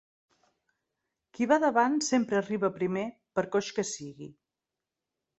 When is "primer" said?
2.77-3.03